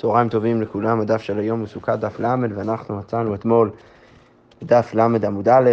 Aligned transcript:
צהריים 0.00 0.28
טובים 0.28 0.62
לכולם, 0.62 1.00
הדף 1.00 1.22
של 1.22 1.38
היום 1.38 1.60
הוא 1.60 1.68
סוכת 1.68 1.98
דף 1.98 2.20
ל', 2.20 2.26
ואנחנו 2.54 2.96
מצאנו 2.96 3.34
אתמול 3.34 3.70
דף 4.62 4.94
ל' 4.94 5.00
עמוד 5.00 5.48
א', 5.48 5.70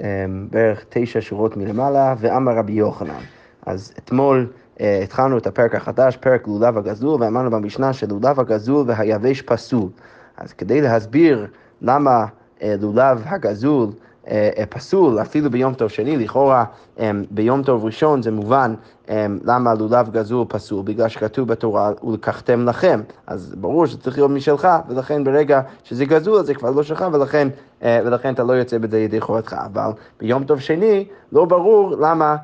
אמ, 0.00 0.48
בערך 0.50 0.84
תשע 0.88 1.20
שורות 1.20 1.56
מלמעלה, 1.56 2.14
ואמר 2.18 2.52
רבי 2.58 2.72
יוחנן. 2.72 3.20
אז 3.66 3.92
אתמול 3.98 4.52
אה, 4.80 5.00
התחלנו 5.02 5.38
את 5.38 5.46
הפרק 5.46 5.74
החדש, 5.74 6.16
פרק 6.16 6.46
לולב 6.46 6.78
הגזול, 6.78 7.22
ואמרנו 7.22 7.50
במשנה 7.50 7.92
שלולב 7.92 8.40
הגזול 8.40 8.84
והיבש 8.88 9.42
פסול. 9.42 9.88
אז 10.36 10.52
כדי 10.52 10.80
להסביר 10.80 11.46
למה 11.82 12.26
אה, 12.62 12.74
לולב 12.80 13.22
הגזול 13.26 13.88
אה, 13.88 13.92
אה, 13.92 13.98
פסול, 14.68 15.20
אפילו 15.20 15.50
ביום 15.50 15.74
טוב 15.74 15.88
שני, 15.88 16.16
לכאורה 16.16 16.64
אה, 17.00 17.10
ביום 17.30 17.62
טוב 17.62 17.84
ראשון 17.84 18.22
זה 18.22 18.30
מובן 18.30 18.74
למה 19.44 19.74
לולב 19.74 20.10
גזול 20.10 20.44
פסול, 20.48 20.82
בגלל 20.84 21.08
שכתוב 21.08 21.48
בתורה 21.48 21.90
ולקחתם 22.04 22.68
לכם, 22.68 23.00
אז 23.26 23.54
ברור 23.58 23.86
שזה 23.86 23.98
צריך 23.98 24.18
להיות 24.18 24.30
משלך, 24.30 24.68
ולכן 24.88 25.24
ברגע 25.24 25.60
שזה 25.84 26.04
גזול 26.04 26.42
זה 26.42 26.54
כבר 26.54 26.70
לא 26.70 26.82
שלך, 26.82 27.04
ולכן, 27.12 27.48
ולכן 27.82 28.34
אתה 28.34 28.42
לא 28.42 28.52
יוצא 28.52 28.78
בזה 28.78 28.98
ידי 28.98 29.20
חובתך, 29.20 29.56
אבל 29.66 29.90
ביום 30.20 30.44
טוב 30.44 30.60
שני 30.60 31.04
לא 31.32 31.44
ברור 31.44 31.96
למה 32.00 32.36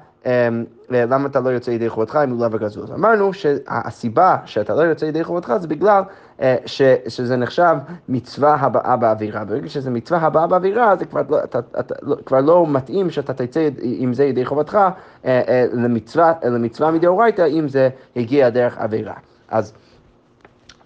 למה 0.91 1.27
אתה 1.27 1.41
לא 1.41 1.51
יוצא 1.51 1.70
ידי 1.70 1.88
חובתך 1.88 2.19
אם 2.24 2.30
לולב 2.30 2.55
הגזול? 2.55 2.84
אז 2.84 2.92
אמרנו 2.92 3.33
שהסיבה 3.33 4.37
שאתה 4.45 4.74
לא 4.74 4.83
יוצא 4.83 5.05
ידי 5.05 5.24
חובתך 5.24 5.52
זה 5.60 5.69
בגלל 5.69 6.02
אה, 6.41 6.56
ש, 6.66 6.83
שזה 7.09 7.37
נחשב 7.37 7.77
מצווה 8.09 8.55
הבאה 8.55 8.96
באווירה. 8.96 9.45
ברגע 9.45 9.69
שזה 9.69 9.91
מצווה 9.91 10.20
הבאה 10.20 10.46
באווירה, 10.46 10.96
זה 10.96 11.05
כבר 11.05 11.23
לא, 11.29 11.45
אתה, 11.45 11.59
אתה, 11.80 11.95
לא, 12.02 12.16
כבר 12.27 12.41
לא 12.41 12.66
מתאים 12.69 13.10
שאתה 13.10 13.34
תצא 13.34 13.69
עם 13.83 14.15
זה 14.15 14.24
ידי 14.24 14.45
חובתך 14.45 14.74
אה, 14.74 14.91
אה, 15.24 15.66
למצווה, 15.73 16.32
למצווה 16.45 16.91
מדאורייתא 16.91 17.46
אם 17.46 17.68
זה 17.68 17.88
הגיע 18.16 18.48
דרך 18.51 18.79
אווירה. 18.79 19.15
אז 19.48 19.73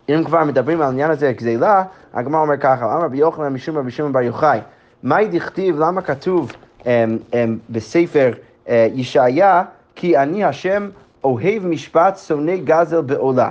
אם 0.08 0.22
כבר 0.24 0.44
מדברים 0.44 0.80
על 0.80 0.86
העניין 0.86 1.10
הזה, 1.10 1.32
גזילה, 1.32 1.84
הגמרא 2.14 2.40
אומר 2.40 2.56
ככה, 2.56 2.84
אמר 2.84 3.04
רבי 3.04 3.16
יוחנן 3.16 3.52
משום 3.52 3.78
רבי 3.78 3.91
שמעון 3.91 4.12
בר 4.12 4.20
יוחאי, 4.20 4.60
מהי 5.02 5.28
דכתיב, 5.28 5.78
למה 5.78 6.02
כתוב 6.02 6.52
um, 6.80 6.84
um, 7.30 7.34
בספר 7.70 8.32
ישעיה, 8.68 9.62
כי 9.94 10.18
אני 10.18 10.44
השם 10.44 10.88
אוהב 11.24 11.66
משפט, 11.66 12.18
שונא 12.18 12.56
גזל 12.56 13.00
בעולה. 13.00 13.50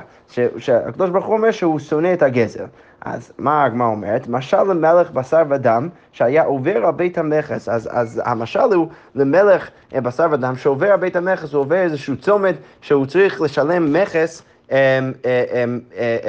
שהקדוש 0.57 1.09
ברוך 1.09 1.25
הוא 1.25 1.37
אומר 1.37 1.51
שהוא 1.51 1.79
שונא 1.79 2.13
את 2.13 2.21
הגזל. 2.21 2.65
אז 3.05 3.31
מה 3.37 3.63
הגמרא 3.63 3.87
אומרת? 3.87 4.27
משל 4.27 4.63
למלך 4.63 5.11
בשר 5.11 5.43
ודם 5.49 5.89
שהיה 6.11 6.43
עובר 6.43 6.85
על 6.85 6.91
בית 6.91 7.17
המכס. 7.17 7.69
אז, 7.69 7.89
אז 7.91 8.21
המשל 8.25 8.73
הוא 8.73 8.87
למלך 9.15 9.69
אה, 9.95 10.01
בשר 10.01 10.27
ודם 10.31 10.55
שעובר 10.57 10.91
על 10.91 10.99
בית 10.99 11.15
המכס, 11.15 11.53
הוא 11.53 11.61
עובר 11.61 11.75
איזשהו 11.75 12.17
צומת 12.17 12.55
שהוא 12.81 13.05
צריך 13.05 13.41
לשלם 13.41 13.93
מכס. 13.93 14.43
אה, 14.71 14.99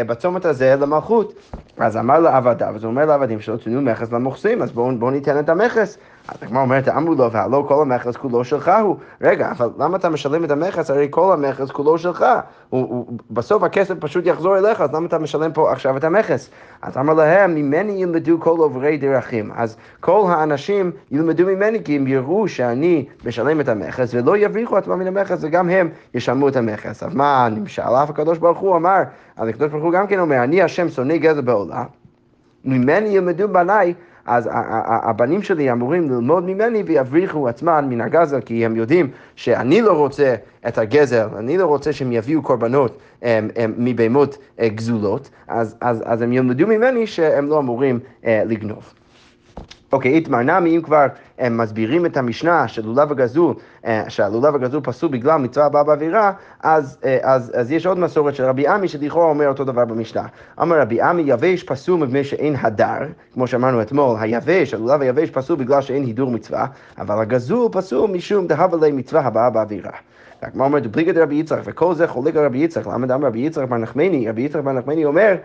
בצומת 0.06 0.44
הזה 0.44 0.77
למלכות. 0.80 1.32
אז 1.78 1.96
אמר 1.96 2.18
לעבדיו, 2.18 2.72
אז 2.77 2.84
הוא 2.84 2.90
אומר 2.90 3.05
לעבדים 3.05 3.40
שלו, 3.40 3.56
תנו 3.56 3.82
מכס 3.82 4.12
למוכסים, 4.12 4.62
אז 4.62 4.72
בואו 4.72 4.98
בוא 4.98 5.10
ניתן 5.10 5.38
את 5.38 5.48
המכס. 5.48 5.98
אז 6.28 6.36
הגמרא 6.42 6.62
אומרת, 6.62 6.89
אמרו 6.89 7.14
לו, 7.14 7.33
והלא 7.33 7.64
כל 7.69 7.83
המכס 7.83 8.17
כולו 8.17 8.44
שלך 8.44 8.70
הוא. 8.83 8.97
רגע, 9.20 9.50
אבל 9.50 9.70
למה 9.78 9.97
אתה 9.97 10.08
משלם 10.08 10.44
את 10.44 10.50
המכס? 10.50 10.91
הרי 10.91 11.06
כל 11.11 11.33
המכס 11.33 11.70
כולו 11.70 11.98
שלך. 11.98 12.25
הוא, 12.70 12.80
הוא, 12.80 13.19
בסוף 13.30 13.62
הכסף 13.62 13.94
פשוט 14.00 14.27
יחזור 14.27 14.58
אליך, 14.58 14.80
אז 14.80 14.95
למה 14.95 15.06
אתה 15.06 15.19
משלם 15.19 15.52
פה 15.52 15.72
עכשיו 15.72 15.97
את 15.97 16.05
המכס? 16.05 16.50
אז 16.83 16.98
אמר 16.98 17.14
להם, 17.14 17.55
ממני 17.55 17.92
ילמדו 17.92 18.41
כל 18.41 18.56
עוברי 18.58 18.97
דרכים. 18.97 19.50
אז 19.56 19.77
כל 20.00 20.25
האנשים 20.28 20.91
ילמדו 21.11 21.47
ממני, 21.47 21.84
כי 21.84 21.97
הם 21.97 22.06
יראו 22.06 22.48
שאני 22.48 23.05
משלם 23.25 23.61
את 23.61 23.69
המכס, 23.69 24.14
ולא 24.14 24.36
יבריחו 24.36 24.77
עצמם 24.77 24.98
מן 24.98 25.06
המכס, 25.06 25.39
וגם 25.41 25.69
הם 25.69 25.89
ישלמו 26.14 26.48
את 26.48 26.56
המכס. 26.56 27.02
אז 27.02 27.14
מה 27.14 27.48
נמשל? 27.50 27.83
אף 27.83 28.11
הקדוש 28.11 28.39
ברוך 28.39 28.58
הוא 28.58 28.77
אמר, 28.77 29.02
אז 29.36 29.48
הקדוש 29.48 29.70
ברוך 29.70 29.84
הוא 29.84 29.92
גם 29.92 30.06
כן 30.06 30.19
אומר, 30.19 30.45
אני 30.45 30.62
השם 30.62 30.89
שונא 30.89 31.17
גזע 31.17 31.41
בעולם, 31.41 31.84
ממני 32.64 33.08
ילמדו 33.08 33.48
בניי. 33.48 33.95
אז 34.27 34.48
הבנים 34.86 35.42
שלי 35.42 35.72
אמורים 35.72 36.11
ללמוד 36.11 36.44
ממני 36.44 36.83
ויבריחו 36.83 37.48
עצמם 37.48 37.86
מן 37.89 38.01
הגזל, 38.01 38.40
כי 38.40 38.64
הם 38.64 38.77
יודעים 38.77 39.11
שאני 39.36 39.83
לא 39.83 39.92
רוצה 39.92 40.35
את 40.68 40.79
הגזל, 40.79 41.29
אני 41.39 41.58
לא 41.58 41.67
רוצה 41.67 41.92
שהם 41.92 42.12
יביאו 42.12 42.42
קורבנות 42.42 42.98
מבהמות 43.77 44.39
אה, 44.61 44.68
גזולות, 44.68 45.30
אז, 45.48 45.77
אז, 45.80 46.02
אז 46.07 46.23
הם 46.23 46.33
ילמדו 46.33 46.67
ממני 46.67 47.07
שהם 47.07 47.48
לא 47.48 47.58
אמורים 47.58 47.98
אה, 48.24 48.42
לגנוב. 48.46 48.95
אוקיי, 49.94 50.12
איתמר 50.12 50.42
נמי, 50.42 50.77
אם 50.77 50.82
כבר 50.82 51.06
הם 51.38 51.58
מסבירים 51.58 52.06
את 52.06 52.16
המשנה 52.16 52.68
של 52.68 52.86
לולב 52.86 53.12
הגזול, 53.12 53.55
אה, 53.86 54.05
שהלולב 54.08 54.55
הגזול 54.55 54.80
פסול 54.84 55.10
בגלל 55.10 55.36
מצווה 55.36 55.66
הבאה 55.66 55.84
באווירה, 55.84 56.32
אז, 56.62 56.98
אה, 57.05 57.18
אז, 57.22 57.52
אז 57.55 57.72
יש 57.72 57.86
עוד 57.86 57.98
מסורת 57.98 58.34
של 58.34 58.44
רבי 58.44 58.68
עמי 58.68 58.88
שלכאורה 58.88 59.27
אומר 59.27 59.48
אותו 59.48 59.64
דבר 59.64 59.84
במשנה. 59.84 60.27
אמר 60.62 60.80
רבי 60.80 61.00
עמי, 61.00 61.22
יבש 61.27 61.62
פסול 61.62 62.00
מפני 62.00 62.24
שאין 62.24 62.56
הדר, 62.60 62.98
כמו 63.34 63.46
שאמרנו 63.46 63.82
אתמול, 63.82 64.16
היבש, 64.20 64.74
הלולב 64.74 65.02
היבש 65.02 65.30
פסול 65.30 65.56
בגלל 65.56 65.80
שאין 65.80 66.02
הידור 66.02 66.30
מצווה, 66.30 66.66
אבל 66.98 67.18
הגזול 67.18 67.68
פסול 67.72 68.11
משום 68.11 68.46
דהבה 68.46 68.86
לי 68.86 68.92
מצווה 68.92 69.20
הבאה 69.20 69.50
באווירה. 69.50 69.92
והגמרא 70.42 70.66
אומרת, 70.66 70.82
דופליגא 70.82 71.12
דרבי 71.12 71.34
יצחק, 71.34 71.61
וכל 71.64 71.94
זה 71.94 72.06
חולק 72.06 72.36
על 72.36 72.44
רבי 72.44 72.58
יצחק, 72.58 72.86
למה 72.86 73.06
דאמר 73.06 73.26
רבי 73.26 73.38
יצחק 73.38 73.68
בר 73.68 73.76
נחמני? 73.76 74.28
רבי 74.28 74.42
יצחק 74.42 74.61
בר 74.61 74.72
נחמני 74.72 75.05
אומר, 75.05 75.20
אה, 75.28 75.34
אה, 75.34 75.38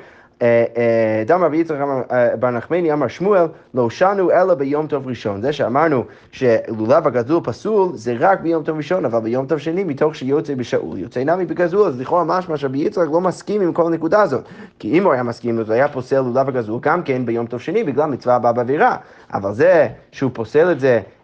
דם 1.25 1.44
רבי 1.44 1.57
יצחק 1.57 1.77
אה, 2.11 2.35
בר 2.35 2.50
נחמני 2.50 2.94
אמר 2.94 3.07
שמואל, 3.07 3.45
לא 3.73 3.89
שנו 3.89 4.31
אלא 4.31 4.53
ביום 4.53 4.88
טוב 4.88 5.07
ראשון. 5.07 5.41
זה 5.41 5.53
שאמרנו 5.53 6.03
שלולב 6.31 7.07
הגזול 7.07 7.41
פסול 7.44 7.89
זה 7.94 8.16
רק 8.19 8.39
ביום 8.41 8.63
טוב 8.63 8.78
ראשון, 8.78 9.05
אבל 9.05 9.19
ביום 9.19 9.45
טוב 9.45 9.57
שני 9.57 9.83
מתוך 9.83 10.16
שיוצא 10.16 10.55
בשאול, 10.55 10.97
יוצא 10.97 11.23
נמי 11.23 11.45
בגזול, 11.45 11.88
אז 11.88 11.99
לכאורה 11.99 12.23
משמע 12.23 12.57
שרבי 12.57 12.78
יצחק 12.78 13.07
לא 13.13 13.22
מסכים 13.22 13.61
עם 13.61 13.73
כל 13.73 13.88
הנקודה 13.88 14.22
הזאת. 14.22 14.44
כי 14.79 14.97
אם 14.97 15.03
הוא 15.03 15.13
היה 15.13 15.23
מסכים, 15.23 15.59
אז 15.59 15.69
הוא 15.69 15.73
היה 15.73 15.88
פוסל 15.88 16.22
לולב 16.22 16.47
הגזול 16.47 16.79
גם 16.81 17.03
כן 17.03 17.25
ביום 17.25 17.45
טוב 17.45 17.59
שני 17.59 17.83
בגלל 17.83 18.09
מצווה 18.09 18.35
הבאה 18.35 18.53
באווירה. 18.53 18.95
אבל 19.33 19.53
זה 19.53 19.88
שהוא 20.11 20.31
פוסל 20.33 20.72
את 20.72 20.79
זה 20.79 20.88
אה, 20.88 20.95
אה, 20.95 21.01
אה, 21.01 21.19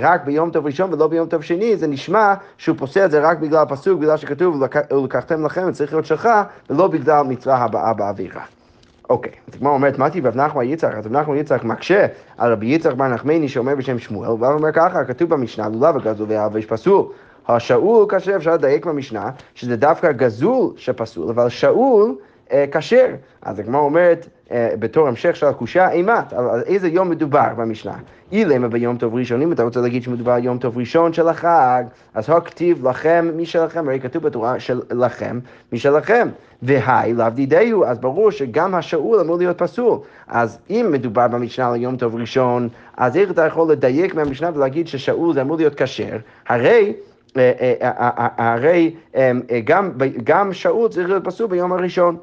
רק 0.00 0.24
ביום 0.24 0.50
טוב 0.50 0.66
ראשון 0.66 0.94
ולא 0.94 1.06
ביום 1.06 1.28
טוב 1.28 1.42
שני, 1.42 1.76
זה 1.76 1.86
נשמע 1.86 2.34
שהוא 2.58 2.76
פוסל 2.78 3.04
את 3.04 3.10
זה 3.10 3.20
רק 3.20 3.38
בגלל 3.38 3.62
הפסוק, 3.62 4.00
בגלל 4.00 4.16
שכתוב, 4.16 4.62
ולקחתם 4.90 5.44
לכם, 5.44 5.72
צריך 5.72 5.92
להיות 5.92 6.06
שלך, 6.06 6.28
ולא 6.70 6.86
בגלל 6.86 7.22
מצווה 7.22 7.56
הבאה 7.56 7.92
באווירה. 7.92 8.42
אוקיי, 9.10 9.32
אז 9.48 9.54
הגמרא 9.54 9.72
אומרת, 9.72 9.98
מה 9.98 10.08
רב 10.24 10.36
נחמן 10.36 10.64
יצחק? 10.64 10.94
אז 10.94 11.06
רב 11.06 11.12
נחמן 11.12 11.36
יצחק 11.36 11.64
מקשה 11.64 12.06
על 12.38 12.52
רבי 12.52 12.66
יצחק 12.66 12.94
בר 12.94 13.08
נחמני 13.08 13.48
שאומר 13.48 13.74
בשם 13.74 13.98
שמואל, 13.98 14.30
והוא 14.30 14.46
אומר 14.46 14.72
ככה, 14.72 15.04
כתוב 15.04 15.30
במשנה, 15.30 15.68
לולב 15.68 15.96
הגזול 15.96 16.26
והאבש 16.30 16.64
פסול. 16.64 17.04
השאול 17.48 18.06
כאשר 18.08 18.36
אפשר 18.36 18.54
לדייק 18.54 18.86
במשנה, 18.86 19.30
שזה 19.54 19.76
דווקא 19.76 20.12
גזול 20.12 20.72
שפסול, 20.76 21.28
אבל 21.28 21.48
שאול 21.48 22.14
כשר. 22.72 23.06
אז 23.42 23.58
הגמרא 23.58 23.80
אומרת, 23.80 24.28
אה, 24.50 24.70
בתור 24.78 25.08
המשך 25.08 25.36
של 25.36 25.46
הקושייה, 25.46 25.90
אימת, 25.90 26.32
על 26.32 26.62
איזה 26.66 26.88
יום 26.88 27.10
מדובר 27.10 27.48
במשנה. 27.56 27.96
אילמה 28.32 28.68
ביום 28.68 28.96
טוב 28.96 29.14
ראשון, 29.14 29.42
אם 29.42 29.52
אתה 29.52 29.62
רוצה 29.62 29.80
להגיד 29.80 30.02
שמדובר 30.02 30.32
על 30.32 30.44
יום 30.44 30.58
טוב 30.58 30.78
ראשון 30.78 31.12
של 31.12 31.28
החג, 31.28 31.84
אז 32.14 32.30
הכתיב 32.30 32.88
לכם 32.88 33.30
משלכם, 33.36 33.88
הרי 33.88 34.00
כתוב 34.00 34.22
בתורה 34.22 34.60
של 34.60 34.80
לכם 34.90 35.38
משלכם. 35.72 36.28
והי 36.62 37.14
לאו 37.14 37.30
דידיהו, 37.30 37.84
אז 37.84 37.98
ברור 37.98 38.30
שגם 38.30 38.74
השאול 38.74 39.20
אמור 39.20 39.36
להיות 39.38 39.58
פסול. 39.58 39.98
אז 40.28 40.58
אם 40.70 40.88
מדובר 40.92 41.28
במשנה 41.28 41.68
על 41.68 41.76
יום 41.76 41.96
טוב 41.96 42.16
ראשון, 42.16 42.68
אז 42.96 43.16
איך 43.16 43.30
אתה 43.30 43.46
יכול 43.46 43.72
לדייק 43.72 44.14
מהמשנה 44.14 44.50
ולהגיד 44.54 44.88
ששאול 44.88 45.34
זה 45.34 45.42
אמור 45.42 45.56
להיות 45.56 45.74
כשר? 45.82 46.16
הרי 46.48 46.92
אה, 47.36 47.52
אה, 47.80 48.28
הרי 48.36 48.94
גם 50.24 50.52
שאול 50.52 50.88
צריך 50.88 51.08
להיות 51.08 51.24
פסול 51.24 51.46
ביום 51.46 51.72
הראשון. 51.72 52.16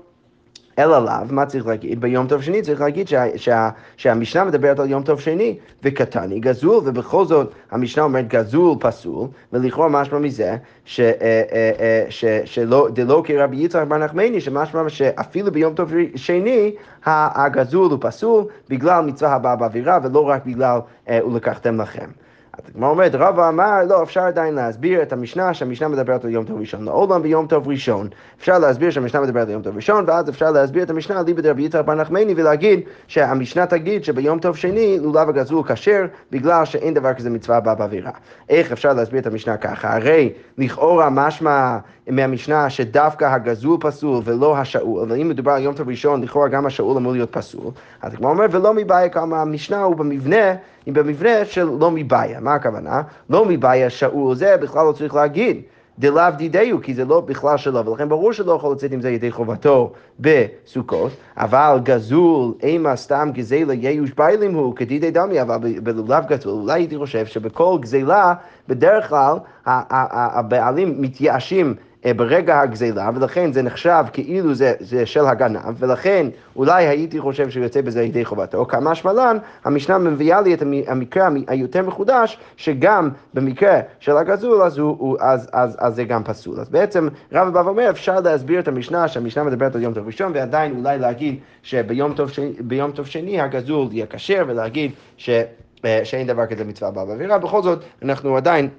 אלא 0.80 1.06
לאו, 1.06 1.14
מה 1.30 1.46
צריך 1.46 1.68
להגיד? 1.68 2.02
ביום 2.02 2.28
טוב 2.28 2.42
שני 2.42 2.62
צריך 2.62 2.82
להגיד 2.82 3.08
שה, 3.08 3.38
שה, 3.38 3.70
שהמשנה 3.98 4.44
מדברת 4.44 4.80
על 4.80 4.90
יום 4.90 5.04
טוב 5.04 5.20
שני, 5.20 5.58
וקטני 5.84 6.40
גזול, 6.40 6.84
ובכל 6.86 7.26
זאת 7.26 7.54
המשנה 7.72 8.04
אומרת 8.04 8.28
גזול 8.28 8.76
פסול, 8.80 9.28
ולכאורה 9.54 9.90
משמע 9.90 10.20
מזה 10.20 10.58
ש, 10.86 11.00
אה, 11.00 11.14
אה, 11.22 11.72
אה, 11.80 12.06
ש, 12.10 12.26
שלא, 12.46 12.88
דלא 12.94 13.22
כרבי 13.26 13.58
יצחק 13.58 13.84
בר 13.88 13.98
נחמני, 13.98 14.42
שמשמע 14.42 14.90
שאפילו 14.90 15.52
ביום 15.52 15.74
טוב 15.74 15.94
שני 16.16 16.76
הגזול 17.06 17.92
הוא 17.92 18.00
פסול 18.02 18.46
בגלל 18.70 19.06
מצווה 19.06 19.34
הבאה 19.34 19.56
באווירה, 19.56 20.00
ולא 20.04 20.30
רק 20.30 20.46
בגלל 20.46 20.80
ולקחתם 21.10 21.82
לכם. 21.82 22.10
אז 22.58 22.70
הגמרא 22.70 22.90
אומרת, 22.90 23.12
רבא 23.16 23.50
אמר, 23.50 23.84
לא, 23.90 24.04
אפשר 24.04 24.22
עדיין 24.22 24.54
להסביר 24.54 25.02
את 25.02 25.14
המשנה, 25.14 25.54
שהמשנה 25.54 25.88
מדברת 25.88 26.26
על 26.26 26.30
יום 26.30 26.46
טוב 26.46 26.60
ראשון. 26.60 26.86
לעולם 26.86 27.22
ביום 27.22 27.48
טוב 27.48 27.68
ראשון. 27.68 28.08
אפשר 28.40 28.60
להסביר 28.60 28.90
שהמשנה 28.90 29.22
מדברת 29.22 29.48
על 29.48 29.54
יום 29.54 29.62
טוב 29.62 29.76
ראשון, 29.76 30.04
ואז 30.08 30.30
אפשר 30.30 30.52
להסביר 30.52 30.84
את 30.84 30.90
המשנה 30.90 31.22
ליבא 31.22 31.42
דרבי 31.42 31.64
יצחק 31.64 31.86
בר 31.86 31.94
נחמני, 31.94 32.34
ולהגיד 32.38 32.80
שהמשנה 33.08 33.66
תגיד 33.66 34.04
שביום 34.04 34.40
טוב 34.40 34.56
שני 34.56 35.00
לולב 35.00 35.30
הגזול 35.30 35.64
כשר, 35.68 36.06
בגלל 36.32 36.66
שאין 36.66 36.94
דבר 36.94 37.14
כזה 37.14 37.30
מצווה 37.30 37.58
הבאה 37.58 37.76
באווירה. 37.76 38.12
איך 38.50 38.72
אפשר 38.72 38.94
להסביר 38.94 39.20
את 39.22 39.28
המשנה 39.28 39.58
ככה? 39.58 39.96
הרי 39.96 40.34
לכאורה 40.58 41.10
משמע 41.10 41.78
מהמשנה 42.12 42.70
שדווקא 42.70 43.26
הגזול 43.26 43.78
פסול 43.80 44.22
ולא 44.26 44.58
השאול, 44.58 45.02
אבל 45.02 45.22
אם 45.22 45.30
מדובר 45.30 45.52
על 45.52 45.62
יום 45.62 45.76
טוב 45.76 45.90
ראשון, 45.90 46.24
לכאורה 46.24 46.48
גם 46.48 46.66
השאול 46.66 46.98
אמור 46.98 47.12
להיות 47.12 47.32
פסול. 47.32 47.72
אז 48.02 48.14
הגמרא 48.14 48.32
אומר, 48.32 48.46
ולא 48.52 48.74
מבעיה 48.74 49.10
כמה 49.10 49.42
המשנה 49.42 49.84
הוא 49.84 49.96
במבנה, 49.96 50.54
היא 50.86 50.94
במבנה 50.94 51.46
של 51.46 51.70
לא 51.80 51.92
מבעיה. 51.92 52.40
מה 52.40 52.54
הכוונה? 52.54 53.02
לא 53.30 53.46
מבעיה 53.46 53.90
שאול 53.90 54.36
זה 54.36 54.58
בכלל 54.58 54.86
לא 54.86 54.92
צריך 54.92 55.16
להגיד. 55.16 55.62
דלאו 56.00 56.24
דידיו, 56.38 56.82
כי 56.82 56.94
זה 56.94 57.06
לא 57.06 57.22
בכלל 57.22 57.58
שלו, 57.58 57.86
ולכן 57.86 58.10
ברור 58.10 58.34
שלא 58.34 58.52
יכול 58.52 58.72
לצאת 58.72 58.92
עם 58.92 59.02
זה 59.02 59.10
ידי 59.10 59.32
חובתו 59.32 59.92
בסוכות, 60.20 61.12
אבל 61.38 61.80
גזול, 61.84 62.54
אימה 62.64 62.96
סתם 62.96 63.30
גזלה 63.34 63.74
ייאוש 63.74 64.12
ביילים 64.12 64.54
הוא, 64.56 64.76
כדידי 64.76 65.12
דמי, 65.12 65.42
אבל 65.42 65.58
בלולב 65.84 66.26
גזול, 66.28 66.54
אולי 66.54 66.74
הייתי 66.74 66.98
חושב 66.98 67.26
שבכל 67.26 67.78
גזלה, 67.80 68.34
בדרך 68.68 69.10
כלל 69.10 69.38
הבעלים 69.66 71.02
מתייאשים 71.02 71.76
ברגע 72.14 72.60
הגזילה, 72.60 73.10
ולכן 73.16 73.54
זה 73.54 73.62
נחשב 73.62 74.04
כאילו 74.14 74.54
זה, 74.54 74.74
זה 74.80 75.06
של 75.06 75.26
הגנב, 75.26 75.74
ולכן 75.80 76.28
אולי 76.56 76.88
הייתי 76.88 77.20
חושב 77.20 77.50
שהוא 77.50 77.64
יוצא 77.64 77.82
בזה 77.82 78.04
ידי 78.04 78.26
חובתו. 78.26 78.66
כמה 78.66 78.96
שמלן, 78.96 79.38
המשנה 79.64 79.98
מביאה 79.98 80.42
לי 80.42 80.54
את 80.54 80.64
המקרה 80.88 81.30
היותר 81.48 81.82
מחודש, 81.82 82.38
שגם 82.58 83.10
במקרה 83.34 83.80
של 84.00 84.18
הגזול, 84.18 84.62
אז, 84.62 84.78
הוא, 84.78 84.96
הוא, 85.00 85.18
אז, 85.20 85.50
אז, 85.54 85.78
אז 85.80 85.96
זה 85.96 86.04
גם 86.04 86.24
פסול. 86.24 86.60
אז 86.60 86.70
בעצם 86.70 87.08
רב 87.32 87.54
בא 87.54 87.60
ואומר, 87.60 87.90
אפשר 87.90 88.20
להסביר 88.20 88.60
את 88.60 88.68
המשנה, 88.68 89.08
שהמשנה 89.08 89.44
מדברת 89.44 89.76
על 89.76 89.82
יום 89.82 89.94
טוב 89.94 90.08
ראשון, 90.08 90.32
ועדיין 90.36 90.76
אולי 90.78 91.00
להגיד 91.00 91.40
שביום 91.64 92.14
טוב 92.14 92.30
שני, 92.30 92.54
טוב 92.94 93.06
שני 93.06 93.42
הגזול 93.42 93.88
יהיה 93.92 94.06
כשר, 94.06 94.44
ולהגיד 94.48 94.92
ש... 95.18 95.30
אה, 95.86 96.02
שאין 96.04 96.28
דבר 96.28 96.46
כזה 96.46 96.64
מצווה 96.64 96.92
באווירה, 96.92 97.38
בכל 97.38 97.62
זאת 97.62 97.84
אנחנו 98.02 98.38
עדיין 98.38 98.70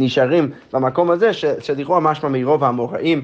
נשארים 0.00 0.50
במקום 0.72 1.10
הזה, 1.10 1.32
שלכאורה 1.32 2.00
משמע 2.00 2.28
מרוב 2.28 2.64
האמוראים, 2.64 3.22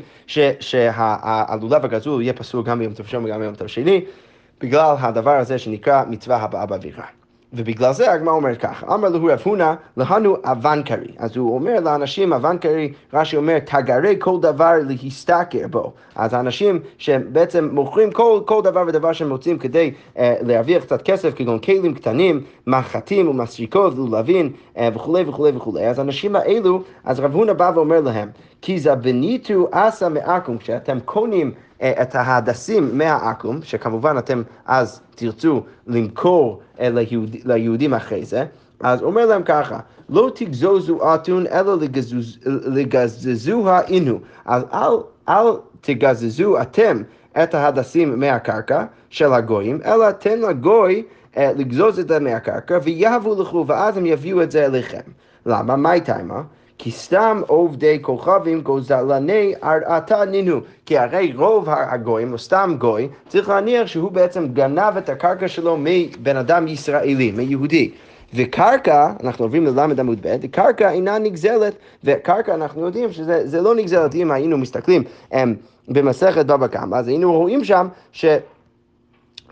שהלולב 0.61 1.85
הגזול 1.85 2.23
יהיה 2.23 2.33
פסול 2.33 2.65
גם 2.65 2.79
ביום 2.79 2.95
טוב 2.95 3.07
וגם 3.25 3.41
ביום 3.41 3.55
טוב 3.55 3.67
בגלל 4.61 4.95
הדבר 4.99 5.37
הזה 5.37 5.59
שנקרא 5.59 6.05
מצווה 6.09 6.37
הבאה 6.37 6.67
באווירה. 6.67 7.16
ובגלל 7.53 7.93
זה 7.93 8.13
הגמרא 8.13 8.35
אומר 8.35 8.57
ככה, 8.57 8.95
אמר 8.95 9.09
לו 9.09 9.25
רב 9.25 9.41
הונא, 9.45 9.75
לנו 9.97 10.37
אבן 10.45 10.83
קרי. 10.83 11.15
אז 11.19 11.37
הוא 11.37 11.55
אומר 11.55 11.81
לאנשים, 11.81 12.33
אבן 12.33 12.59
קרי, 12.59 12.93
רש"י 13.13 13.37
אומר, 13.37 13.59
תגרי 13.59 14.17
כל 14.19 14.41
דבר 14.41 14.73
להסתכר 14.89 15.69
בו. 15.71 15.93
אז 16.15 16.35
האנשים 16.35 16.81
שבעצם 16.99 17.69
מוכרים 17.73 18.11
כל, 18.11 18.41
כל 18.45 18.63
דבר 18.63 18.85
ודבר 18.89 19.13
שהם 19.13 19.31
רוצים 19.31 19.59
כדי 19.59 19.93
uh, 20.15 20.19
להרוויח 20.43 20.85
קצת 20.85 21.03
כסף, 21.03 21.35
כגון 21.35 21.59
כלים 21.59 21.95
קטנים, 21.95 22.41
מחטים 22.67 23.29
ומסריקות, 23.29 23.95
לולבין 23.95 24.53
uh, 24.75 24.79
וכולי 24.95 25.23
וכולי 25.27 25.53
וכולי. 25.57 25.87
אז 25.87 25.99
האנשים 25.99 26.37
האלו, 26.37 26.83
אז 27.05 27.21
רב 27.21 27.35
הונא 27.35 27.53
בא 27.53 27.73
ואומר 27.75 28.01
להם, 28.01 28.29
כי 28.63 28.79
זבניתו 28.79 29.69
אסא 29.71 30.09
מעכו"ם, 30.09 30.59
כשאתם 30.59 30.99
קונים 31.05 31.47
אה, 31.49 31.66
את 31.83 32.15
ההדסים 32.15 32.99
מהעכו"ם, 32.99 33.59
שכמובן 33.63 34.19
אתם 34.19 34.43
אז 34.67 35.01
תרצו 35.15 35.63
למכור 35.87 36.61
אה, 36.81 36.89
ליהוד, 36.89 37.37
ליהודים 37.45 37.95
אחרי 37.95 38.25
זה, 38.25 38.45
אז 38.81 39.03
אומר 39.03 39.27
להם 39.27 39.43
ככה, 39.43 39.79
לא 40.09 40.31
תגזוזו 40.35 41.15
אתון 41.15 41.47
אלא 41.47 41.77
לגזזוה 42.67 43.81
אינו. 43.81 44.19
אז 44.45 44.63
אל, 44.73 44.97
אל 45.29 45.47
תגזזו 45.81 46.63
אתם 46.63 47.03
את 47.43 47.55
ההדסים 47.55 48.21
מהקרקע 48.21 48.85
של 49.11 49.33
הגויים, 49.33 49.81
אלא 49.85 50.11
תן 50.11 50.39
לגוי 50.39 51.03
אה, 51.37 51.53
לגזוז 51.57 51.99
את 51.99 52.09
זה 52.09 52.21
מהקרקע 52.21 52.79
ויהבו 52.83 53.43
לכו 53.43 53.65
ואז 53.67 53.97
הם 53.97 54.07
יביאו 54.07 54.43
את 54.43 54.51
זה 54.51 54.65
אליכם. 54.65 55.01
למה? 55.47 55.77
מה 55.77 55.93
איתה 55.93 56.17
כי 56.79 56.91
סתם 56.91 57.43
עובדי 57.47 57.99
כוכבים 58.03 58.61
גוזלני 58.61 59.55
ארעתה 59.65 60.25
נינו. 60.25 60.61
כי 60.87 60.99
הרי 60.99 61.33
רוב 61.37 61.69
הגויים, 61.69 62.33
או 62.33 62.39
סתם 62.39 62.75
גוי, 62.79 63.09
צריך 63.29 63.49
להניח 63.49 63.87
שהוא 63.87 64.11
בעצם 64.11 64.49
גנב 64.53 64.97
את 64.99 65.09
הקרקע 65.09 65.49
שלו 65.49 65.77
מבן 65.81 66.37
אדם 66.37 66.69
ישראלי, 66.69 67.33
מיהודי. 67.33 67.91
וקרקע, 68.35 69.13
אנחנו 69.23 69.45
עוברים 69.45 69.67
ללמד 69.67 70.01
עמוד 70.01 70.19
ב', 70.23 70.47
קרקע 70.47 70.91
אינה 70.91 71.19
נגזלת, 71.19 71.75
וקרקע 72.05 72.55
אנחנו 72.55 72.87
יודעים 72.87 73.13
שזה 73.13 73.61
לא 73.61 73.75
נגזלת, 73.75 74.15
אם 74.15 74.31
היינו 74.31 74.59
מסתכלים 74.59 75.03
הם, 75.33 75.55
במסכת 75.89 76.47
בבא 76.47 76.67
קמא, 76.67 76.97
אז 76.97 77.09
היינו 77.09 77.33
רואים 77.33 77.65
שם 77.65 77.89
ש... 78.13 78.25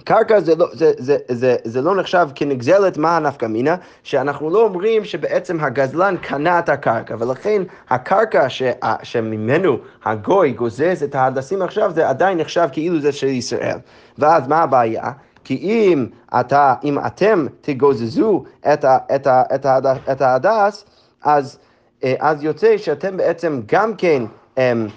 קרקע 0.04 0.40
זה 0.40 0.54
לא, 0.54 0.66
זה, 0.72 0.92
זה, 0.98 1.16
זה, 1.28 1.56
זה 1.64 1.82
לא 1.82 1.96
נחשב 1.96 2.28
כנגזלת 2.34 2.98
מה 2.98 3.16
הנפקא 3.16 3.46
מינה, 3.46 3.76
שאנחנו 4.02 4.50
לא 4.50 4.62
אומרים 4.62 5.04
שבעצם 5.04 5.60
הגזלן 5.60 6.16
קנה 6.16 6.58
את 6.58 6.68
הקרקע, 6.68 7.16
ולכן 7.18 7.62
הקרקע 7.90 8.48
ש, 8.48 8.62
שממנו 9.02 9.78
הגוי 10.04 10.52
גוזז 10.52 11.02
את 11.02 11.14
ההדסים 11.14 11.62
עכשיו, 11.62 11.92
זה 11.94 12.08
עדיין 12.08 12.38
נחשב 12.38 12.68
כאילו 12.72 13.00
זה 13.00 13.12
של 13.12 13.26
ישראל. 13.26 13.78
ואז 14.18 14.48
מה 14.48 14.62
הבעיה? 14.62 15.10
כי 15.44 15.54
אם, 15.54 16.06
אתה, 16.40 16.74
אם 16.84 16.98
אתם 17.06 17.46
תגוזזו 17.60 18.44
את, 18.72 18.84
ה, 18.84 18.98
את, 19.14 19.26
ה, 19.26 19.42
את, 19.54 19.66
ה, 19.66 19.78
את 20.12 20.20
ההדס, 20.20 20.84
אז, 21.22 21.58
אה, 22.04 22.14
אז 22.20 22.44
יוצא 22.44 22.76
שאתם 22.76 23.16
בעצם 23.16 23.60
גם 23.66 23.94
כן... 23.94 24.22
הם, 24.56 24.80
הם, 24.80 24.88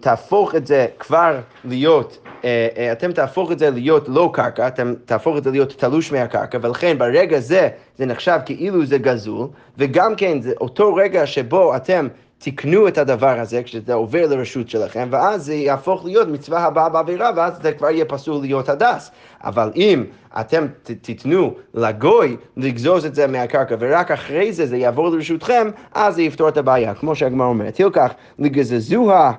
תהפוך 0.00 0.54
את 0.54 0.66
זה 0.66 0.86
כבר 0.98 1.38
להיות 1.64 2.18
אה, 2.44 2.68
אה, 2.76 2.92
אתם 2.92 3.12
תהפוך 3.12 3.52
את 3.52 3.58
זה 3.58 3.70
להיות 3.70 4.08
לא 4.08 4.30
קרקע, 4.32 4.68
אתם 4.68 4.94
תהפוך 5.04 5.36
את 5.36 5.44
זה 5.44 5.50
להיות 5.50 5.72
תלוש 5.72 6.12
מהקרקע, 6.12 6.58
ולכן 6.62 6.98
ברגע 6.98 7.40
זה 7.40 7.68
זה 7.98 8.06
נחשב 8.06 8.38
כאילו 8.44 8.86
זה 8.86 8.98
גזול, 8.98 9.48
וגם 9.78 10.14
כן 10.14 10.40
זה 10.40 10.52
אותו 10.60 10.94
רגע 10.94 11.26
שבו 11.26 11.76
אתם 11.76 12.08
תקנו 12.38 12.88
את 12.88 12.98
הדבר 12.98 13.40
הזה 13.40 13.62
כשזה 13.62 13.94
עובר 13.94 14.26
לרשות 14.26 14.68
שלכם, 14.68 15.08
ואז 15.10 15.44
זה 15.44 15.54
יהפוך 15.54 16.04
להיות 16.04 16.28
מצווה 16.28 16.64
הבאה 16.64 16.88
בעבירה, 16.88 17.30
ואז 17.36 17.52
זה 17.62 17.72
כבר 17.72 17.90
יהיה 17.90 18.04
פסול 18.04 18.40
להיות 18.40 18.68
הדס. 18.68 19.10
אבל 19.44 19.70
אם 19.76 20.04
אתם 20.40 20.66
תיתנו 21.02 21.54
לגוי 21.74 22.36
לגזוז 22.56 23.04
את 23.04 23.14
זה 23.14 23.26
מהקרקע, 23.26 23.76
ורק 23.78 24.10
אחרי 24.10 24.52
זה 24.52 24.66
זה 24.66 24.76
יעבור 24.76 25.08
לרשותכם, 25.08 25.70
אז 25.94 26.14
זה 26.14 26.22
יפתור 26.22 26.48
את 26.48 26.56
הבעיה. 26.56 26.94
כמו 26.94 27.14
שהגמרא 27.14 27.46
אומרת, 27.46 27.74
תלקח 27.74 28.12
לגזזוה 28.38 29.32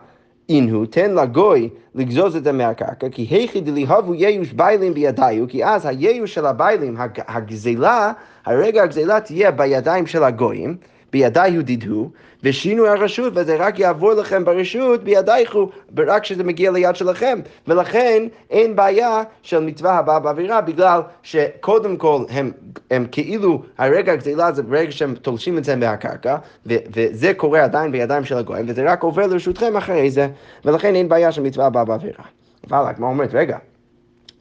אינהו, 0.49 0.85
תן 0.85 1.15
לגוי 1.15 1.69
לגזוז 1.95 2.35
את 2.35 2.43
זה 2.43 2.51
מהקרקע, 2.51 3.09
כי 3.09 3.21
היכי 3.21 3.61
דליהבו 3.61 4.13
ייאוש 4.13 4.53
ביילים 4.53 4.93
בידיו, 4.93 5.47
כי 5.47 5.65
אז 5.65 5.85
הייאוש 5.85 6.33
של 6.33 6.45
הביילים, 6.45 6.97
הגזלה, 7.27 8.11
הרגע 8.45 8.83
הגזלה 8.83 9.19
תהיה 9.19 9.51
בידיים 9.51 10.07
של 10.07 10.23
הגויים, 10.23 10.77
בידי 11.13 11.55
הודידו, 11.55 12.09
ושינו 12.43 12.87
הרשות, 12.87 13.33
וזה 13.35 13.55
רק 13.59 13.79
יעבור 13.79 14.13
לכם 14.13 14.45
ברשות 14.45 15.03
בידייך, 15.03 15.55
רק 15.97 16.21
כשזה 16.21 16.43
מגיע 16.43 16.71
ליד 16.71 16.95
שלכם. 16.95 17.39
ולכן 17.67 18.27
אין 18.49 18.75
בעיה 18.75 19.23
של 19.43 19.59
מצווה 19.59 19.97
הבאה 19.97 20.19
באווירה, 20.19 20.61
בגלל 20.61 21.01
שקודם 21.23 21.97
כל 21.97 22.23
הם, 22.29 22.51
הם 22.91 23.05
כאילו, 23.11 23.63
הרגע 23.77 24.11
הגזילה 24.11 24.51
זה 24.51 24.63
ברגע 24.63 24.91
שהם 24.91 25.15
תולשים 25.15 25.57
את 25.57 25.63
זה 25.63 25.75
מהקרקע, 25.75 26.37
ו- 26.65 26.75
וזה 26.95 27.33
קורה 27.33 27.63
עדיין 27.63 27.91
בידיים 27.91 28.25
של 28.25 28.37
הגויים, 28.37 28.65
וזה 28.69 28.91
רק 28.91 29.03
עובר 29.03 29.27
לרשותכם 29.27 29.77
אחרי 29.77 30.11
זה, 30.11 30.27
ולכן 30.65 30.95
אין 30.95 31.09
בעיה 31.09 31.31
של 31.31 31.41
מצווה 31.41 31.65
הבאה 31.65 31.85
באווירה. 31.85 32.23
אבל 32.69 32.89
הגמרא 32.89 33.09
אומרת, 33.09 33.29
רגע, 33.33 33.57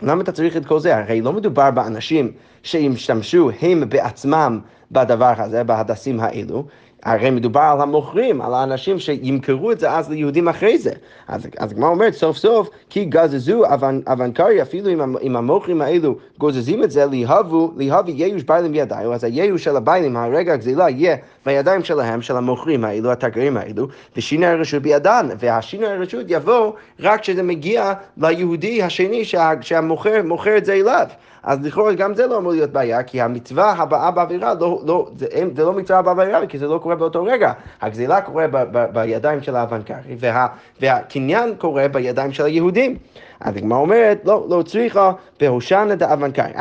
למה 0.03 0.23
אתה 0.23 0.33
צריך 0.33 0.57
את 0.57 0.67
כל 0.67 0.79
זה? 0.79 0.97
הרי 0.97 1.21
לא 1.21 1.33
מדובר 1.33 1.71
באנשים 1.71 2.33
שהשתמשו 2.63 3.51
הם 3.61 3.89
בעצמם 3.89 4.61
בדבר 4.93 5.33
הזה, 5.37 5.65
בהדסים 5.65 6.21
האלו, 6.21 6.65
הרי 7.03 7.31
מדובר 7.31 7.61
על 7.61 7.81
המוכרים, 7.81 8.43
על 8.43 8.55
האנשים 8.55 8.99
שימכרו 8.99 9.73
את 9.73 9.81
זה 9.81 9.93
אז 9.93 10.11
ליהודים 10.11 10.49
אחרי 10.49 10.79
זה. 10.79 10.91
אז 11.29 11.47
הגמרא 11.59 11.89
אומרת 11.89 12.15
סוף 12.15 12.37
סוף, 12.37 12.69
כי 12.91 13.05
גזזו 13.05 13.63
אבנקרי, 14.07 14.63
אפילו 14.63 14.91
אם, 15.23 15.37
המוכרים 15.37 15.83
האלו 15.83 16.17
גוזזים 16.39 16.85
את 16.85 16.91
זה, 16.91 17.07
ליהבו, 17.07 17.73
ליהבי 17.77 18.13
ייאוש 18.13 18.43
ביילים 18.43 18.73
בידיו, 18.73 19.15
אז 19.15 19.25
הייאוש 19.25 19.65
של 19.65 19.77
הביילים, 19.77 20.17
הרגע 20.17 20.53
הגזילה 20.53 20.91
יהיה 20.91 21.17
בידיים 21.47 21.85
שלהם, 21.85 22.23
של 22.23 22.37
המוכרים 22.37 22.85
האלו, 22.85 23.13
התגרים 23.13 23.57
האלו, 23.57 23.89
ושינוי 24.17 24.47
הרשות 24.47 24.83
בידן, 24.83 25.29
והשינוי 25.39 25.89
הרשות 25.89 26.25
יבוא 26.29 26.73
רק 27.01 27.21
כשזה 27.21 27.43
מגיע 27.43 27.93
ליהודי 28.17 28.83
השני 28.83 29.25
שה, 29.25 29.51
שהמוכר 29.61 30.23
מוכר 30.25 30.57
את 30.57 30.65
זה 30.65 30.73
אליו. 30.73 31.07
אז 31.43 31.59
לכאורה 31.63 31.95
גם 31.95 32.15
זה 32.15 32.27
לא 32.27 32.39
אמור 32.39 32.53
להיות 32.53 32.71
בעיה, 32.71 33.03
כי 33.03 33.21
המצווה 33.21 33.73
הבאה 33.73 34.11
באווירה, 34.11 34.55
לא, 34.61 34.81
לא, 34.87 35.09
זה, 35.17 35.27
זה 35.57 35.65
לא 35.65 35.73
מצווה 35.73 35.99
הבאה 35.99 36.15
באווירה, 36.15 36.47
כי 36.47 36.59
זה 36.59 36.67
לא 36.67 36.79
קורה 36.79 36.97
באותו 36.97 37.25
רגע. 37.25 37.53
הגזילה 37.81 38.21
קורה 38.21 38.47
ב, 38.47 38.57
ב, 38.73 38.87
בידיים 38.93 39.43
של 39.43 39.57
האוונכרי, 39.57 40.17
וה, 40.19 40.47
והקניין 40.81 41.55
קורה 41.59 41.89
בידיים 41.89 42.33
של 42.33 42.45
היהודים. 42.45 42.97
אז 43.41 43.57
הגמרא 43.57 43.79
אומרת, 43.79 44.21
לא, 44.25 44.47
לא 44.51 44.63
צריכה 44.63 45.13
בהושענא 45.41 45.95
דאוונכרי. 45.95 46.53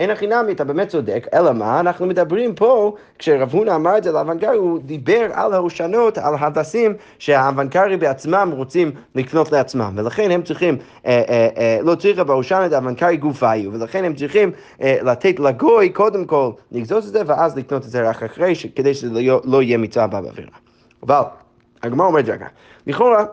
אין 0.00 0.10
הכי 0.10 0.26
נמי, 0.26 0.52
אתה 0.52 0.64
באמת 0.64 0.88
צודק, 0.88 1.26
אלא 1.34 1.52
מה, 1.52 1.80
אנחנו 1.80 2.06
מדברים 2.06 2.54
פה, 2.54 2.94
כשרב 3.18 3.54
הונא 3.54 3.74
אמר 3.74 3.98
את 3.98 4.04
זה 4.04 4.12
לאוונכרי, 4.12 4.56
הוא 4.56 4.78
דיבר 4.82 5.26
על 5.32 5.52
ההושענות, 5.52 6.18
על 6.18 6.34
הדסים 6.40 6.94
שהאוונכרי 7.18 7.96
בעצמם 7.96 8.50
רוצים 8.54 8.92
לקנות 9.14 9.52
לעצמם, 9.52 9.92
ולכן 9.96 10.30
הם 10.30 10.42
צריכים, 10.42 10.76
אה, 11.06 11.22
אה, 11.28 11.48
אה, 11.56 11.78
לא 11.82 11.94
צריכה 11.94 12.24
בהושענא 12.24 12.72
דאוונכרי 12.72 13.16
גופייהו, 13.16 13.72
ולכן 13.72 14.04
הם 14.04 14.14
צריכים 14.14 14.52
אה, 14.82 14.98
לתת 15.02 15.40
לגוי 15.40 15.88
קודם 15.88 16.24
כל 16.24 16.50
לגזוז 16.72 17.06
את 17.06 17.12
זה, 17.12 17.22
ואז 17.26 17.56
לקנות 17.56 17.84
את 17.84 17.90
זה 17.90 18.08
רק 18.08 18.22
אחרי, 18.22 18.54
כדי 18.76 18.94
שזה 18.94 19.22
לא, 19.22 19.40
לא 19.44 19.62
יהיה 19.62 19.78
מצווה 19.78 20.06
בעבירה. 20.06 20.56
אבל, 21.02 21.22
הגמרא 21.82 22.06
אומרת 22.06 22.28
רגע, 22.28 22.46
לכאורה, 22.86 23.24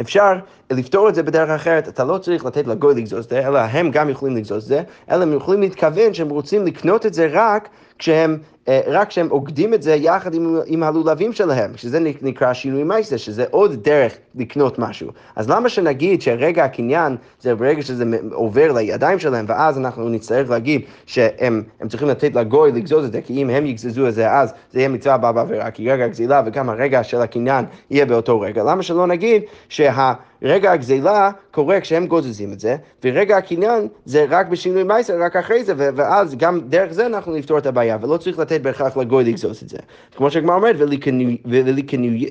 אפשר 0.00 0.32
לפתור 0.70 1.08
את 1.08 1.14
זה 1.14 1.22
בדרך 1.22 1.50
אחרת, 1.50 1.88
אתה 1.88 2.04
לא 2.04 2.18
צריך 2.18 2.44
לתת 2.44 2.66
לגוי 2.66 2.94
לגזוז 2.94 3.24
את 3.24 3.30
זה, 3.30 3.46
אלא 3.48 3.58
הם 3.58 3.90
גם 3.90 4.10
יכולים 4.10 4.36
לגזוז 4.36 4.62
את 4.62 4.68
זה, 4.68 4.82
אלא 5.10 5.22
הם 5.22 5.32
יכולים 5.32 5.60
להתכוון 5.60 6.14
שהם 6.14 6.28
רוצים 6.28 6.66
לקנות 6.66 7.06
את 7.06 7.14
זה 7.14 7.28
רק 7.32 7.68
כשהם, 7.98 8.38
אה, 8.68 8.80
רק 8.86 9.08
כשהם 9.08 9.28
עוקדים 9.30 9.74
את 9.74 9.82
זה 9.82 9.94
יחד 9.94 10.34
עם, 10.34 10.60
עם 10.66 10.82
הלולבים 10.82 11.32
שלהם, 11.32 11.76
שזה 11.76 11.98
נקרא 12.22 12.52
שינוי 12.52 12.82
מייסר, 12.84 13.16
שזה 13.16 13.44
עוד 13.50 13.84
דרך 13.84 14.12
לקנות 14.34 14.78
משהו. 14.78 15.10
אז 15.36 15.50
למה 15.50 15.68
שנגיד 15.68 16.22
שרגע 16.22 16.64
הקניין 16.64 17.16
זה 17.40 17.54
ברגע 17.54 17.82
שזה 17.82 18.04
עובר 18.32 18.72
לידיים 18.72 19.18
שלהם, 19.18 19.44
ואז 19.48 19.78
אנחנו 19.78 20.08
נצטרך 20.08 20.50
להגיד 20.50 20.82
שהם 21.06 21.62
צריכים 21.88 22.08
לתת 22.08 22.34
לגוי 22.34 22.72
לגזוז 22.72 23.04
את 23.04 23.12
זה, 23.12 23.20
כי 23.20 23.42
אם 23.42 23.50
הם 23.50 23.66
יגזזו 23.66 24.08
את 24.08 24.14
זה, 24.14 24.32
אז 24.32 24.52
זה 24.72 24.78
יהיה 24.78 24.88
מצווה 24.88 25.14
הבאה 25.14 25.32
בעבירה, 25.32 25.70
כי 25.70 25.90
רגע 25.90 26.04
הגזילה 26.04 26.42
וגם 26.46 26.70
הרגע 26.70 27.04
של 27.04 27.20
הקניין 27.20 27.64
יהיה 27.90 28.06
באותו 28.06 28.40
רגע. 28.40 28.62
למה 28.64 28.82
שלא 28.82 29.06
נגיד 29.06 29.42
שה... 29.68 30.12
רגע 30.42 30.72
הגזילה 30.72 31.30
קורה 31.50 31.80
כשהם 31.80 32.06
גוזזים 32.06 32.52
את 32.52 32.60
זה, 32.60 32.76
ורגע 33.04 33.36
הקניין 33.36 33.88
זה 34.04 34.26
רק 34.28 34.46
בשינוי 34.46 34.82
מייסר, 34.82 35.22
רק 35.22 35.36
אחרי 35.36 35.64
זה, 35.64 35.74
ואז 35.76 36.34
גם 36.34 36.60
דרך 36.68 36.92
זה 36.92 37.06
אנחנו 37.06 37.32
נפתור 37.34 37.58
את 37.58 37.66
הבעיה, 37.66 37.98
ולא 38.02 38.16
צריך 38.16 38.38
לתת 38.38 38.60
בהכרח 38.60 38.96
לגוי 38.96 39.24
לגזוז 39.24 39.62
את 39.62 39.68
זה. 39.68 39.78
כמו 40.16 40.30
שהגמר 40.30 40.54
אומרת, 40.54 40.76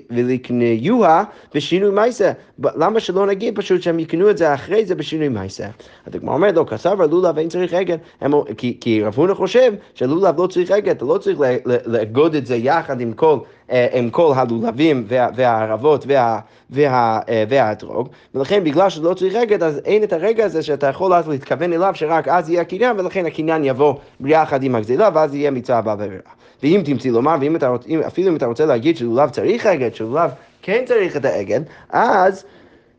ולקניוה 0.10 1.24
בשינוי 1.56 1.92
מייסר. 1.92 2.32
למה 2.64 3.00
שלא 3.00 3.26
נגיד 3.26 3.56
פשוט 3.56 3.82
שהם 3.82 4.00
יקנו 4.00 4.30
את 4.30 4.38
זה 4.38 4.54
אחרי 4.54 4.86
זה 4.86 4.96
בשינוי 4.96 5.30
מייסר? 5.30 5.68
אז 6.06 6.16
הגמר 6.16 6.34
אומרת, 6.34 6.56
לא, 6.56 6.66
כסב 6.70 7.02
על 7.02 7.10
לולב 7.10 7.38
אין 7.38 7.50
צריך 7.50 7.74
עגל, 7.74 7.98
כי, 8.58 8.78
כי 8.82 9.04
רב 9.04 9.14
הונא 9.16 9.34
חושב 9.34 9.74
שלולב 9.94 10.42
לא 10.42 10.48
צריך 10.48 10.72
עגל, 10.72 10.92
אתה 10.92 11.06
לא 11.06 11.18
צריך 11.18 11.40
לאגוד 11.86 12.36
את 12.36 12.46
זה 12.46 12.56
יחד 12.56 13.02
עם 13.02 13.14
כל... 13.14 13.38
אה, 13.72 13.88
עם 13.94 14.10
כל 14.10 14.34
הלולבים 14.36 15.06
והערבות 15.08 16.06
והאתרוג, 17.50 18.10
ולכן 18.36 18.64
בגלל 18.64 18.90
שלא 18.90 19.14
צריך 19.14 19.36
רגד, 19.36 19.64
אז 19.64 19.82
אין 19.86 20.04
את 20.04 20.14
הרגע 20.14 20.46
הזה 20.46 20.64
שאתה 20.64 20.88
יכול 20.88 21.14
אז 21.14 21.28
להתכוון 21.28 21.74
אליו 21.74 21.92
שרק 21.96 22.28
אז 22.28 22.50
יהיה 22.50 22.62
הקניין, 22.62 23.00
ולכן 23.00 23.26
הקניין 23.26 23.64
יבוא 23.64 23.94
ביחד 24.20 24.64
עם 24.64 24.76
הגזילה, 24.76 25.10
ואז 25.14 25.36
יהיה 25.36 25.52
מצווה 25.52 25.78
הבאה 25.78 25.96
בעבירה. 25.96 26.22
ואם 26.64 26.82
תמצאי 26.86 27.12
לומר, 27.12 27.36
ואם 27.42 27.56
אתה, 27.56 27.76
אפילו 28.08 28.30
אם 28.30 28.36
אתה 28.36 28.46
רוצה 28.46 28.66
להגיד 28.66 28.98
שלולב 28.98 29.30
צריך 29.30 29.66
רגד, 29.66 29.96
שלולב 29.96 30.32
כן 30.62 30.84
צריך 30.86 31.18
את 31.18 31.26
האגד, 31.26 31.62
אז 31.90 32.44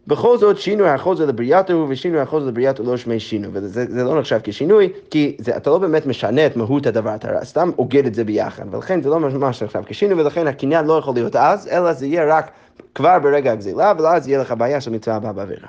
בכל 0.06 0.38
זאת 0.38 0.58
שינוי 0.58 0.88
החוזה 0.88 1.26
לבריאתו 1.26 1.72
הוא 1.72 1.86
ושינוי 1.88 2.20
החוזה 2.20 2.46
לבריאתו 2.46 2.82
לא 2.82 2.96
שמי 2.96 3.20
שינוי, 3.20 3.50
וזה 3.52 4.04
לא 4.04 4.20
נחשב 4.20 4.38
כשינוי, 4.44 4.92
כי 5.10 5.36
זה, 5.38 5.56
אתה 5.56 5.70
לא 5.70 5.78
באמת 5.78 6.06
משנה 6.06 6.46
את 6.46 6.56
מהות 6.56 6.86
הדבר, 6.86 7.14
אתה 7.14 7.44
סתם 7.44 7.70
אוגד 7.78 8.06
את 8.06 8.14
זה 8.14 8.24
ביחד, 8.24 8.74
ולכן 8.74 9.02
זה 9.02 9.08
לא 9.08 9.20
ממש 9.20 9.62
נחשב 9.62 9.82
כשינוי, 9.86 10.22
ולכן 10.22 10.46
הקניין 10.46 10.86
לא 10.86 10.98
יכול 10.98 11.14
להיות 11.14 11.36
אז, 11.36 11.68
אלא 11.68 11.92
זה 11.92 12.06
יהיה 12.06 12.36
רק 12.36 12.50
כבר 12.94 13.18
ברגע 13.22 13.52
הגזילה, 13.52 13.92
ואז 13.98 14.28
יהיה 14.28 14.40
לך 14.40 14.54
בעיה 14.58 14.80
של 14.80 14.90
מצווה 14.90 15.16
הבאה 15.16 15.32
בעבירה. 15.32 15.68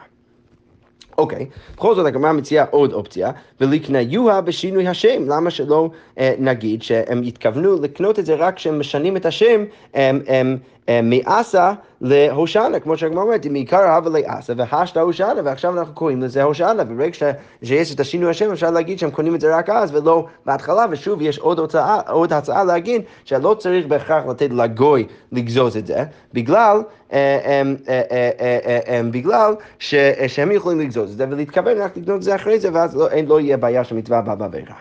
אוקיי, 1.17 1.45
בכל 1.75 1.95
זאת 1.95 2.05
הגמרא 2.05 2.31
מציעה 2.31 2.65
עוד 2.71 2.93
אופציה, 2.93 3.31
ולקניוה 3.61 4.41
בשינוי 4.41 4.87
השם. 4.87 5.23
למה 5.27 5.49
שלא 5.49 5.89
אה, 6.19 6.33
נגיד 6.39 6.83
שהם 6.83 7.21
התכוונו 7.21 7.81
לקנות 7.81 8.19
את 8.19 8.25
זה 8.25 8.35
רק 8.35 8.55
כשהם 8.55 8.79
משנים 8.79 9.17
את 9.17 9.25
השם 9.25 9.63
הם, 9.93 10.21
הם, 10.27 10.57
הם, 10.87 11.09
מאסה 11.09 11.73
להושענה, 12.01 12.79
כמו 12.79 12.97
שהגמרא 12.97 13.23
אומרת, 13.23 13.45
מעיקר 13.45 13.79
אהבה 13.79 14.09
לאסה 14.09 14.53
והשתא 14.57 14.99
הושענה, 14.99 15.41
ועכשיו 15.43 15.79
אנחנו 15.79 15.93
קוראים 15.93 16.21
לזה 16.21 16.43
הושענה, 16.43 16.83
וברגע 16.87 17.13
שיש 17.63 17.95
את 17.95 17.99
השינוי 17.99 18.29
השם 18.29 18.51
אפשר 18.51 18.71
להגיד 18.71 18.99
שהם 18.99 19.11
קונים 19.11 19.35
את 19.35 19.41
זה 19.41 19.57
רק 19.57 19.69
אז 19.69 19.95
ולא 19.95 20.25
בהתחלה, 20.45 20.85
ושוב 20.89 21.21
יש 21.21 21.39
עוד, 21.39 21.59
הוצאה, 21.59 21.99
עוד 22.07 22.33
הצעה 22.33 22.63
להגיד 22.63 23.01
שלא 23.25 23.55
צריך 23.59 23.85
בהכרח 23.85 24.25
לתת 24.25 24.49
לגוי 24.51 25.07
לגזוז 25.31 25.77
את 25.77 25.87
זה, 25.87 26.03
בגלל, 26.33 26.77
אה, 27.13 27.69
אה, 28.87 29.01
בגלל 29.11 29.55
שהם 29.79 30.51
יכולים 30.51 30.79
לגזוז 30.79 31.11
את 31.11 31.17
זה 31.17 31.25
ולהתכוון 31.29 31.77
רק 31.77 31.97
לקנות 31.97 32.17
את 32.17 32.23
זה 32.23 32.35
אחרי 32.35 32.59
זה, 32.59 32.69
ואז 32.73 32.95
לא, 32.95 33.07
לא 33.27 33.39
יהיה 33.39 33.57
בעיה 33.57 33.83
של 33.83 33.95
מצווה 33.95 34.17
הבאה 34.17 34.35
בעבירה. 34.35 34.75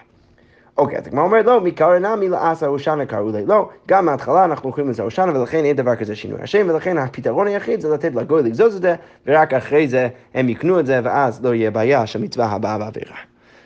אוקיי, 0.79 0.99
אז 0.99 1.07
הגמרא 1.07 1.25
אומרת, 1.25 1.45
לא, 1.45 1.61
מקרא 1.61 1.99
נמי 1.99 2.29
לעשה 2.29 2.67
הושענא 2.67 3.05
קראו 3.05 3.31
לי. 3.33 3.47
לא, 3.47 3.69
גם 3.89 4.07
מההתחלה 4.07 4.45
אנחנו 4.45 4.73
קוראים 4.73 4.91
לזה 4.91 5.03
הושענא, 5.03 5.39
ולכן 5.39 5.65
אין 5.65 5.77
דבר 5.77 5.97
כזה 5.97 6.17
שינוי 6.17 6.43
השם, 6.43 6.67
ולכן 6.69 6.99
הפתרון 6.99 7.47
היחיד 7.47 7.81
זה 7.81 7.89
לתת 7.89 8.15
לגוי 8.15 8.43
לגזוז 8.43 8.77
את 8.77 8.83
זה, 8.83 8.95
ורק 9.27 9.55
אחרי 9.55 9.89
זה 9.89 10.09
הם 10.35 10.49
יקנו 10.49 10.81
את 10.81 10.87
זה, 10.87 11.01
ואז 11.05 11.45
לא 11.45 11.55
יהיה 11.55 11.71
בעיה 11.71 12.07
של 12.07 12.23
מצווה 12.23 12.47
הבאה 12.47 12.79
בעבירה. 12.79 13.17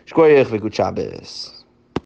שקורא 0.07 0.29
וקודשה 0.51 0.91
בס. 0.95 1.60